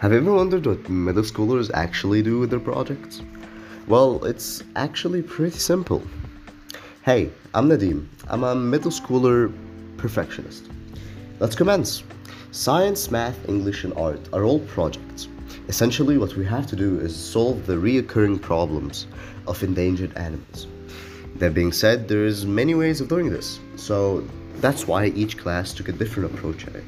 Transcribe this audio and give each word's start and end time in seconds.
Have 0.00 0.12
you 0.12 0.18
ever 0.18 0.32
wondered 0.32 0.64
what 0.64 0.88
middle 0.88 1.22
schoolers 1.22 1.70
actually 1.74 2.22
do 2.22 2.38
with 2.38 2.48
their 2.48 2.58
projects? 2.58 3.20
Well, 3.86 4.24
it's 4.24 4.62
actually 4.74 5.20
pretty 5.20 5.58
simple. 5.58 6.02
Hey, 7.02 7.28
I'm 7.52 7.68
Nadim. 7.68 8.06
I'm 8.28 8.42
a 8.44 8.54
middle 8.54 8.90
schooler 8.90 9.52
perfectionist. 9.98 10.70
Let's 11.38 11.54
commence. 11.54 12.02
Science, 12.50 13.10
math, 13.10 13.46
English, 13.46 13.84
and 13.84 13.92
art 13.92 14.26
are 14.32 14.44
all 14.44 14.60
projects. 14.60 15.28
Essentially, 15.68 16.16
what 16.16 16.34
we 16.34 16.46
have 16.46 16.66
to 16.68 16.76
do 16.76 16.98
is 16.98 17.14
solve 17.14 17.66
the 17.66 17.74
reoccurring 17.74 18.40
problems 18.40 19.06
of 19.46 19.62
endangered 19.62 20.16
animals. 20.16 20.66
That 21.34 21.52
being 21.52 21.72
said, 21.72 22.08
there's 22.08 22.46
many 22.46 22.74
ways 22.74 23.02
of 23.02 23.08
doing 23.08 23.28
this, 23.28 23.60
so 23.76 24.26
that's 24.62 24.86
why 24.86 25.08
each 25.08 25.36
class 25.36 25.74
took 25.74 25.90
a 25.90 25.92
different 25.92 26.32
approach 26.32 26.66
at 26.66 26.76
it. 26.76 26.84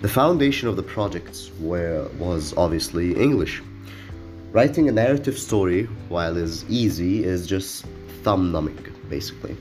The 0.00 0.08
foundation 0.08 0.66
of 0.66 0.76
the 0.76 0.82
projects 0.82 1.50
were, 1.60 2.08
was 2.18 2.54
obviously 2.56 3.14
English. 3.20 3.62
Writing 4.50 4.88
a 4.88 4.92
narrative 4.92 5.38
story, 5.38 5.84
while 6.08 6.38
is 6.38 6.64
easy, 6.70 7.22
is 7.22 7.46
just 7.46 7.84
thumb 8.22 8.50
numbing, 8.50 8.78
basically. 9.10 9.58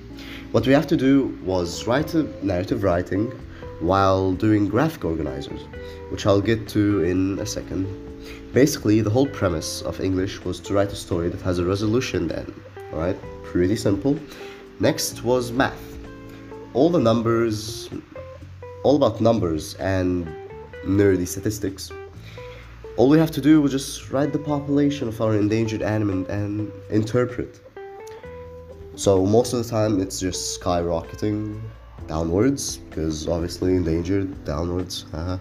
What 0.53 0.65
we 0.65 0.71
have 0.71 0.87
to 0.87 0.95
do 0.95 1.37
was 1.43 1.85
write 1.87 2.13
a 2.13 2.23
narrative 2.41 2.83
writing 2.83 3.31
while 3.81 4.31
doing 4.31 4.69
graphic 4.69 5.03
organizers, 5.03 5.59
which 6.09 6.25
I'll 6.25 6.39
get 6.39 6.69
to 6.69 7.03
in 7.03 7.37
a 7.39 7.45
second. 7.45 7.85
Basically, 8.53 9.01
the 9.01 9.09
whole 9.09 9.27
premise 9.27 9.81
of 9.81 9.99
English 9.99 10.45
was 10.45 10.61
to 10.61 10.73
write 10.73 10.93
a 10.93 10.95
story 10.95 11.27
that 11.27 11.41
has 11.41 11.59
a 11.59 11.65
resolution 11.65 12.29
then, 12.29 12.53
alright? 12.93 13.17
Pretty 13.43 13.75
simple. 13.75 14.17
Next 14.79 15.21
was 15.21 15.51
math. 15.51 15.97
All 16.73 16.89
the 16.89 16.99
numbers, 16.99 17.89
all 18.83 18.95
about 18.95 19.19
numbers 19.19 19.75
and 19.75 20.27
nerdy 20.85 21.27
statistics. 21.27 21.91
All 22.97 23.09
we 23.09 23.17
have 23.17 23.31
to 23.31 23.41
do 23.41 23.63
is 23.65 23.71
just 23.71 24.11
write 24.11 24.33
the 24.33 24.39
population 24.39 25.07
of 25.07 25.21
our 25.21 25.35
endangered 25.35 25.81
animal 25.81 26.25
and 26.27 26.71
interpret. 26.89 27.59
So 28.95 29.25
most 29.25 29.53
of 29.53 29.63
the 29.63 29.69
time 29.69 30.01
it's 30.01 30.19
just 30.19 30.59
skyrocketing 30.59 31.61
downwards 32.07 32.77
because 32.77 33.27
obviously 33.27 33.75
endangered 33.75 34.43
downwards. 34.43 35.05
Uh-huh. 35.13 35.37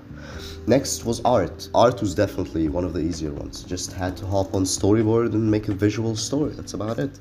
Next 0.67 1.05
was 1.05 1.21
art. 1.25 1.69
Art 1.75 2.01
was 2.01 2.15
definitely 2.15 2.69
one 2.69 2.85
of 2.85 2.93
the 2.93 3.01
easier 3.01 3.33
ones. 3.33 3.65
Just 3.65 3.93
had 3.93 4.17
to 4.19 4.27
hop 4.27 4.55
on 4.55 4.65
storyboard 4.65 5.33
and 5.33 5.51
make 5.51 5.69
a 5.69 5.75
visual 5.75 6.15
story. 6.15 6.53
That's 6.53 6.75
about 6.75 6.99
it 6.99 7.19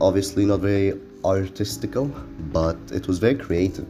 obviously 0.00 0.44
not 0.44 0.60
very 0.60 0.98
artistical, 1.24 2.06
but 2.52 2.76
it 2.92 3.06
was 3.06 3.18
very 3.18 3.34
creative 3.34 3.86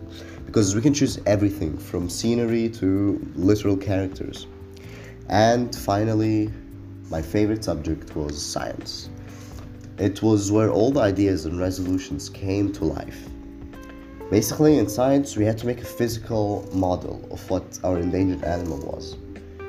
because 0.46 0.74
we 0.74 0.80
can 0.80 0.94
choose 0.94 1.20
everything 1.26 1.76
from 1.76 2.08
scenery 2.08 2.68
to 2.70 3.20
literal 3.34 3.76
characters. 3.76 4.46
And 5.28 5.74
finally, 5.74 6.50
my 7.10 7.20
favorite 7.20 7.64
subject 7.64 8.16
was 8.16 8.40
science. 8.40 9.10
It 9.98 10.22
was 10.22 10.50
where 10.50 10.70
all 10.70 10.90
the 10.90 11.00
ideas 11.00 11.44
and 11.44 11.58
resolutions 11.58 12.30
came 12.30 12.72
to 12.72 12.84
life. 12.84 13.28
Basically, 14.30 14.78
in 14.78 14.88
science, 14.88 15.36
we 15.36 15.44
had 15.44 15.58
to 15.58 15.66
make 15.66 15.80
a 15.80 15.86
physical 15.86 16.68
model 16.72 17.26
of 17.30 17.48
what 17.50 17.78
our 17.84 17.98
endangered 17.98 18.44
animal 18.44 18.78
was. 18.78 19.16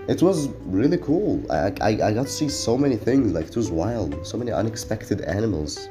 It 0.07 0.21
was 0.21 0.47
really 0.65 0.97
cool. 0.97 1.43
I, 1.51 1.73
I, 1.81 1.89
I 1.89 2.13
got 2.13 2.25
to 2.25 2.31
see 2.31 2.49
so 2.49 2.77
many 2.77 2.95
things, 2.95 3.31
like, 3.31 3.47
it 3.47 3.55
was 3.55 3.69
wild. 3.69 4.25
So 4.25 4.37
many 4.37 4.51
unexpected 4.51 5.21
animals 5.21 5.89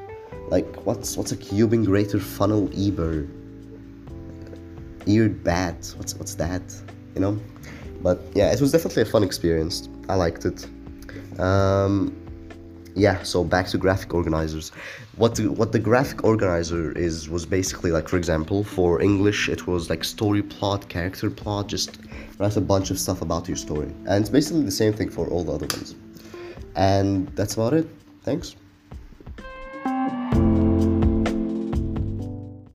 like 0.51 0.87
what's 0.87 1.17
what's 1.17 1.33
a 1.33 1.37
Cuban 1.37 1.85
greater 1.85 2.19
funnel 2.19 2.71
eber? 2.77 3.27
Eared 5.07 5.43
bat. 5.43 5.93
What's 5.97 6.15
what's 6.15 6.35
that? 6.35 6.63
You 7.15 7.21
know? 7.21 7.41
But 8.03 8.21
yeah, 8.35 8.53
it 8.53 8.61
was 8.61 8.73
definitely 8.73 9.03
a 9.03 9.07
fun 9.07 9.23
experience. 9.23 9.89
I 10.09 10.15
liked 10.15 10.45
it. 10.45 10.67
Um, 11.41 12.14
yeah, 12.95 13.23
so 13.23 13.45
back 13.45 13.67
to 13.69 13.79
graphic 13.79 14.13
organizers. 14.13 14.70
What 15.17 15.37
the, 15.37 15.51
what 15.51 15.73
the 15.73 15.79
graphic 15.79 16.25
organizer 16.25 16.92
is 16.92 17.29
was 17.29 17.47
basically 17.47 17.91
like, 17.92 18.08
for 18.08 18.17
example, 18.17 18.64
for 18.64 19.01
English, 19.01 19.48
it 19.48 19.67
was 19.67 19.91
like 19.91 20.05
story 20.05 20.42
plot, 20.42 20.89
character 20.89 21.31
plot, 21.31 21.69
just 21.69 21.98
write 22.39 22.57
a 22.57 22.61
bunch 22.61 22.91
of 22.91 22.98
stuff 22.98 23.23
about 23.23 23.48
your 23.48 23.57
story. 23.57 23.92
And 24.07 24.20
it's 24.20 24.31
basically 24.31 24.64
the 24.64 24.70
same 24.70 24.92
thing 24.92 25.11
for 25.11 25.27
all 25.29 25.45
the 25.45 25.53
other 25.53 25.67
ones. 25.67 25.95
And 26.77 27.29
that's 27.37 27.55
about 27.55 27.73
it. 27.73 27.87
Thanks. 28.23 28.57